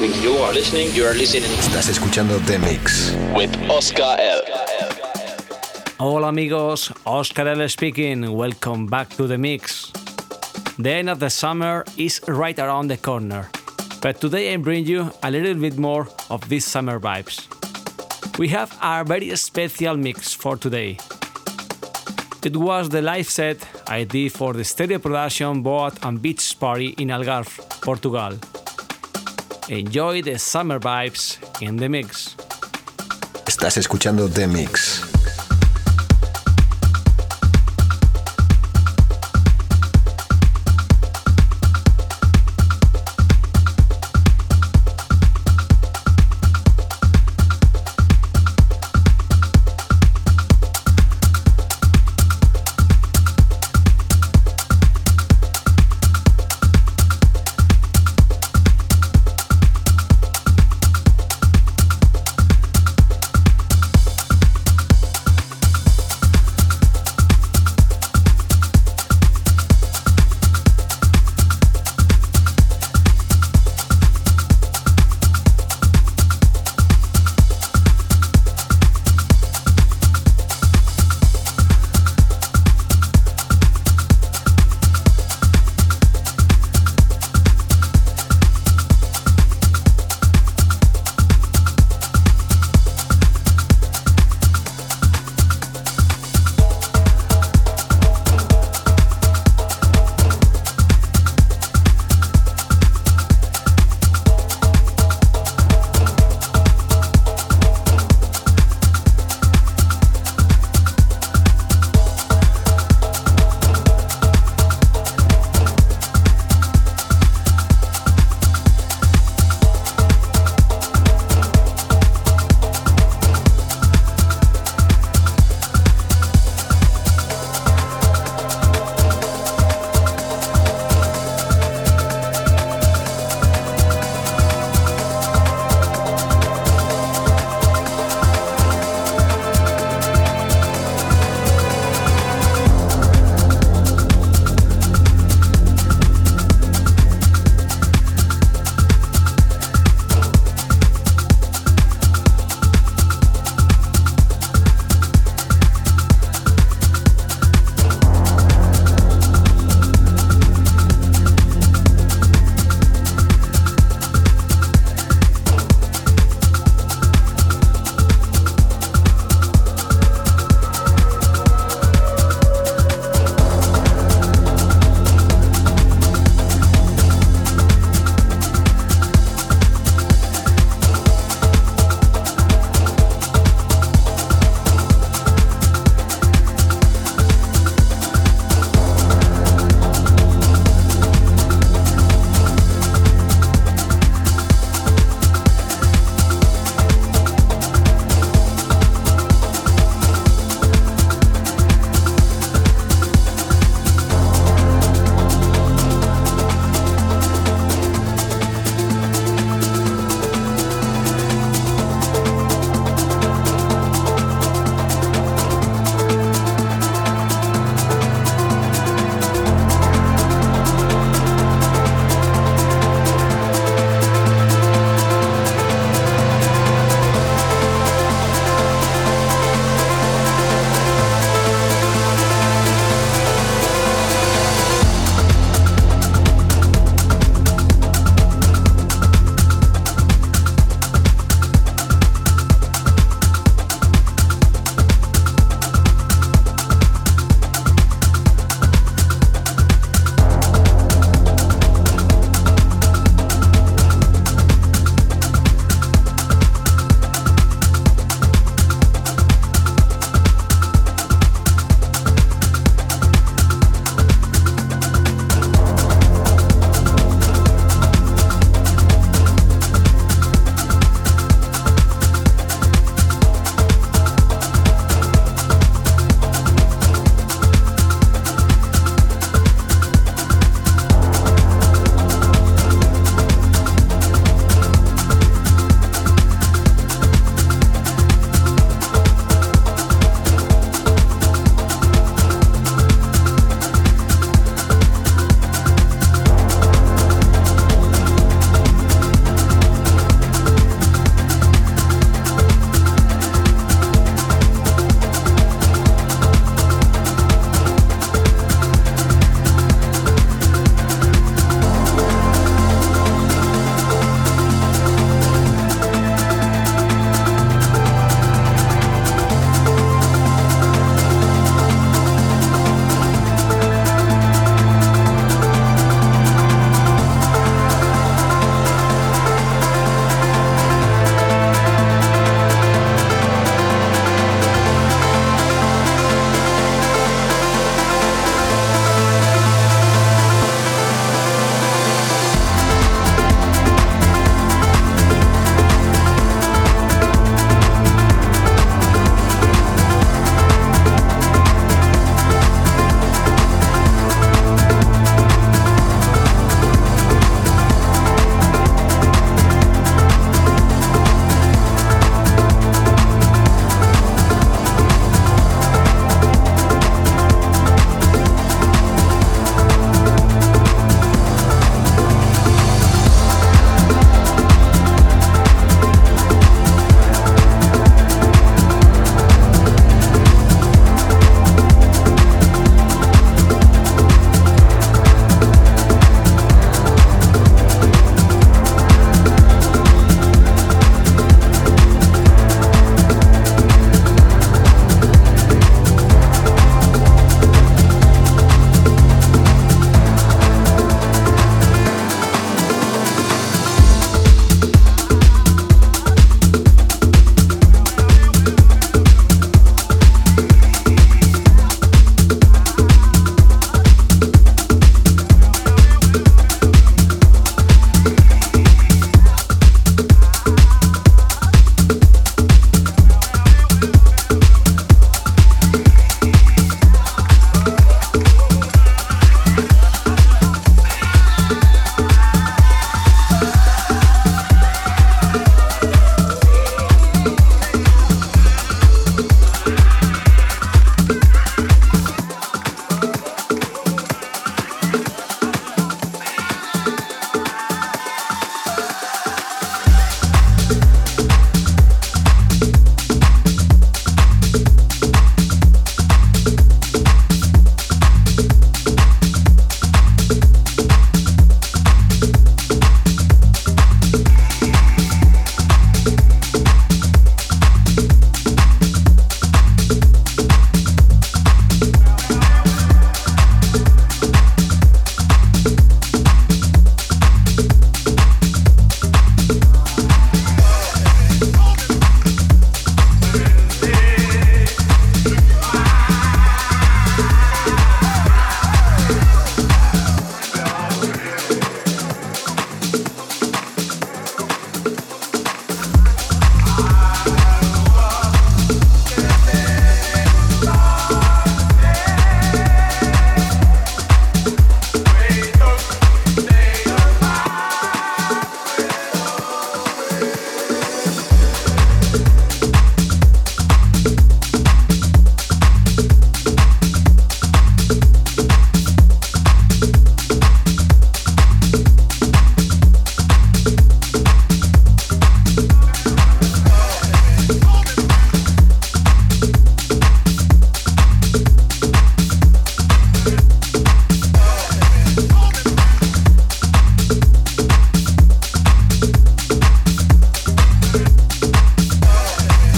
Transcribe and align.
listening. 0.00 0.22
You 0.22 0.38
are 0.38 0.52
listening. 0.52 0.92
You 0.92 1.06
are 1.06 1.14
listening 1.14 1.50
Estás 1.58 1.88
escuchando 1.88 2.38
The 2.46 2.58
Mix. 2.58 3.14
with 3.36 3.50
Oscar 3.70 4.16
L. 4.18 4.42
Hola 5.98 6.28
amigos, 6.28 6.92
Oscar 7.04 7.48
L 7.48 7.68
speaking. 7.68 8.28
Welcome 8.32 8.86
back 8.86 9.08
to 9.16 9.28
the 9.28 9.38
mix. 9.38 9.92
The 10.78 10.90
end 10.90 11.10
of 11.10 11.20
the 11.20 11.30
summer 11.30 11.84
is 11.96 12.20
right 12.26 12.58
around 12.58 12.88
the 12.88 12.96
corner, 12.96 13.48
but 14.00 14.20
today 14.20 14.52
I 14.52 14.56
bring 14.56 14.84
you 14.84 15.12
a 15.22 15.30
little 15.30 15.54
bit 15.54 15.78
more 15.78 16.08
of 16.28 16.48
these 16.48 16.64
summer 16.64 16.98
vibes. 16.98 17.46
We 18.38 18.48
have 18.48 18.76
a 18.82 19.04
very 19.04 19.36
special 19.36 19.96
mix 19.96 20.34
for 20.34 20.56
today. 20.56 20.98
It 22.44 22.56
was 22.56 22.88
the 22.88 23.00
live 23.00 23.28
set 23.28 23.58
I 23.86 24.04
did 24.04 24.32
for 24.32 24.54
the 24.54 24.64
stereo 24.64 24.98
production 24.98 25.62
boat 25.62 25.92
and 26.02 26.20
beach 26.20 26.58
party 26.58 26.94
in 26.98 27.08
Algarve, 27.08 27.60
Portugal. 27.80 28.32
Enjoy 29.68 30.20
the 30.20 30.38
summer 30.38 30.78
vibes 30.78 31.38
in 31.62 31.76
the 31.76 31.88
mix. 31.88 32.36
Estás 33.46 33.78
escuchando 33.78 34.28
The 34.28 34.46
Mix. 34.46 35.03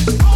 Oh. 0.09 0.36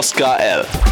Oscar 0.00 0.40
L. 0.40 0.89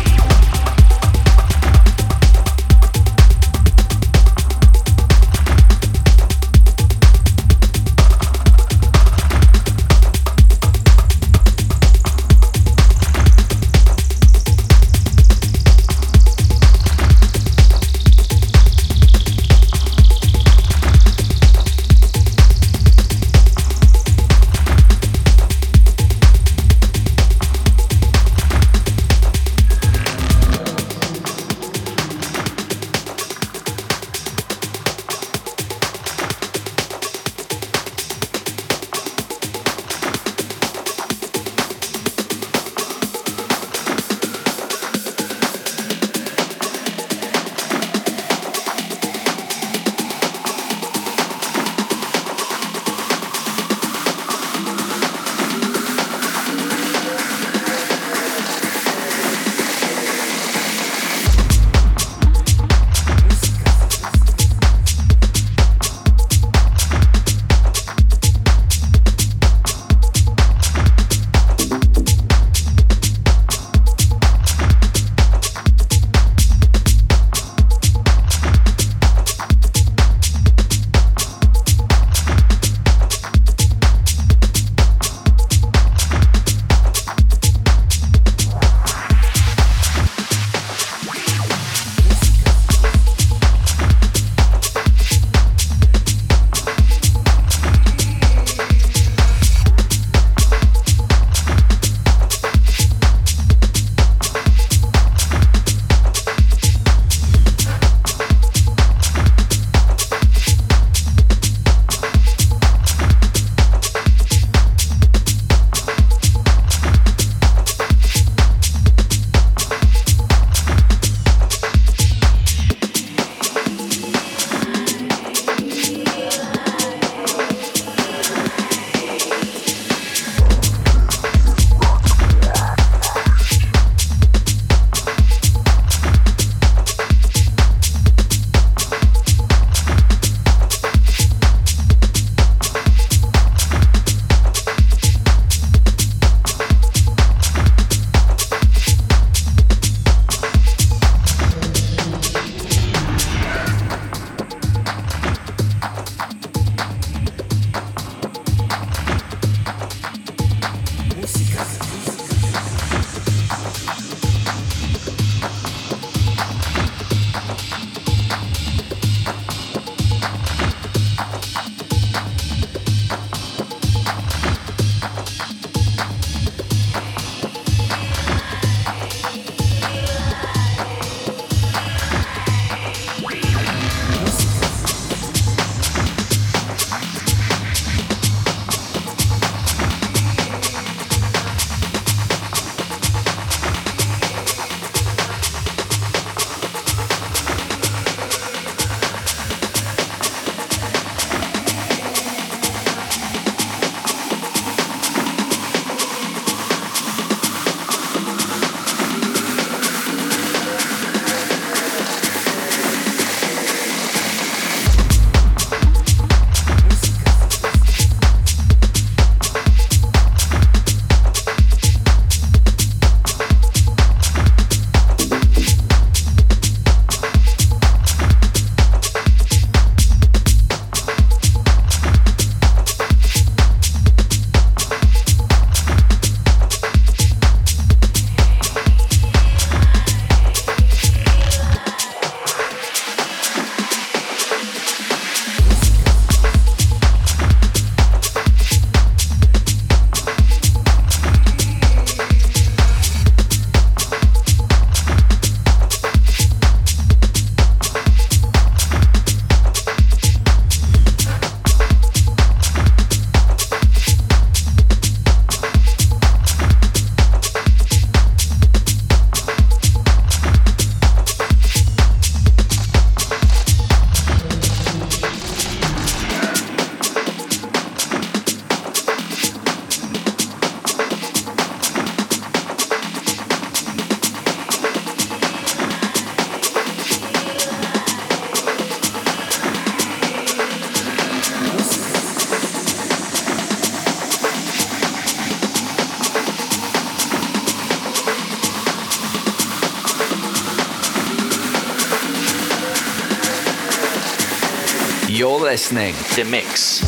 listening. 305.68 306.14
The 306.34 306.44
Mix. 306.44 307.07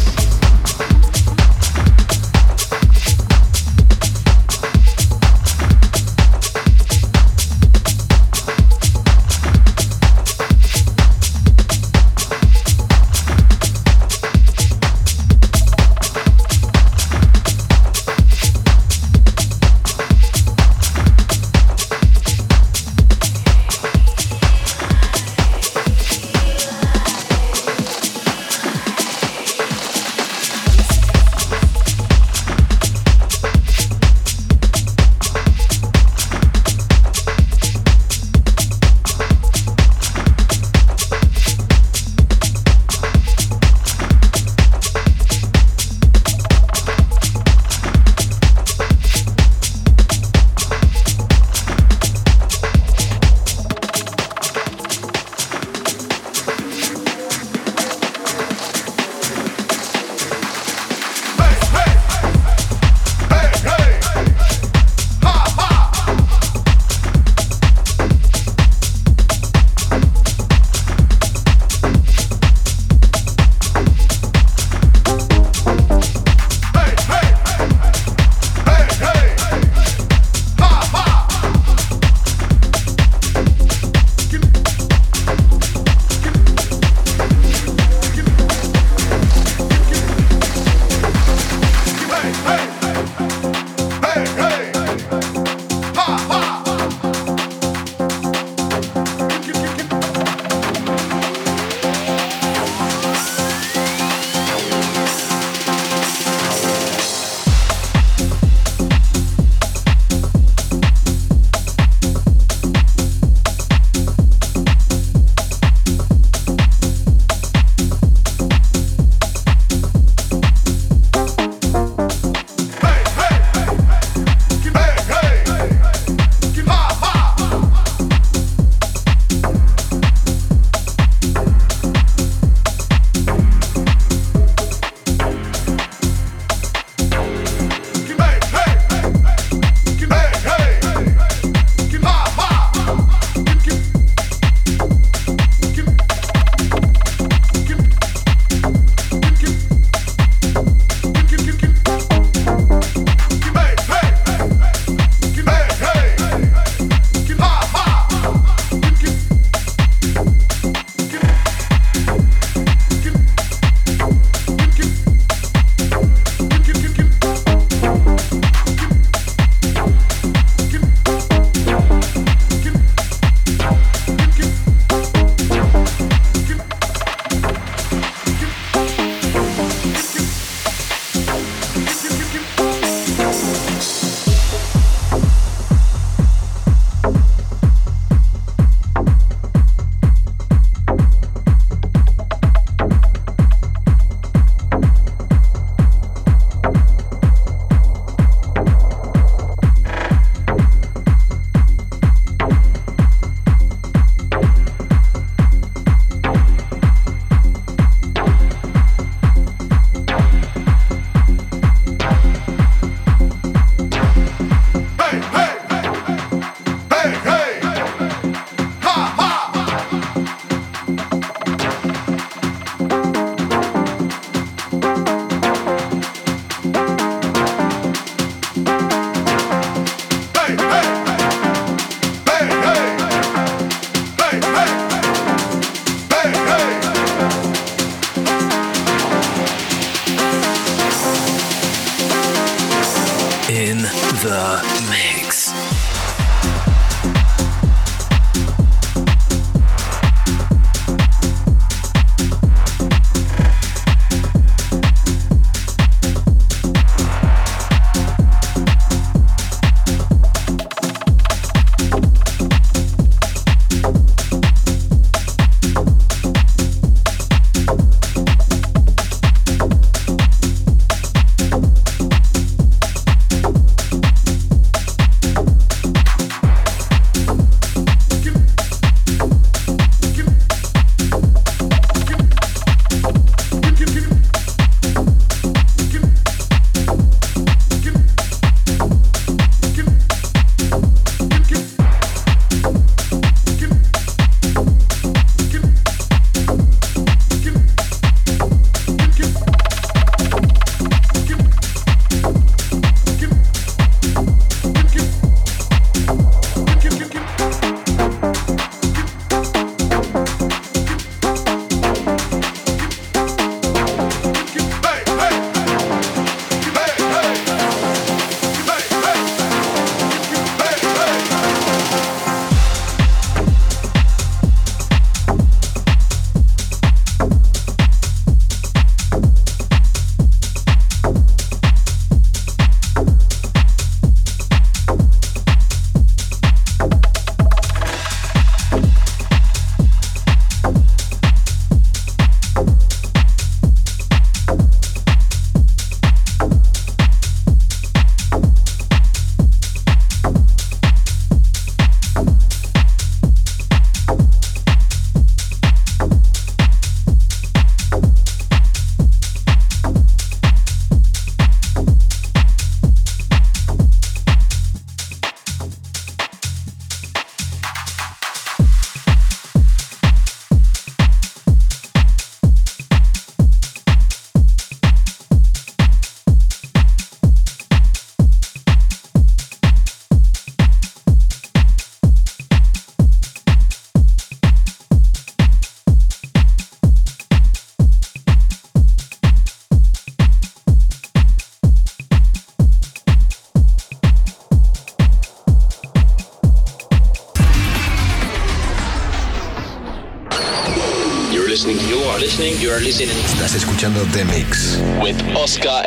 Escuchando 403.81 404.05
The 404.12 404.24
Mix. 404.26 404.78
with 405.01 405.16
Oscar. 405.35 405.80